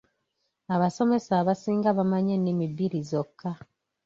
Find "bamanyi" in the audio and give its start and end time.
1.97-2.31